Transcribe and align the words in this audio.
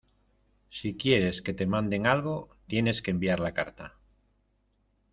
si 0.71 0.95
quieres 0.97 1.43
que 1.43 1.53
te 1.53 1.67
manden 1.67 2.07
algo, 2.07 2.49
tienes 2.65 3.03
que 3.03 3.11
enviar 3.11 3.39
la 3.39 3.53
carta. 3.53 3.99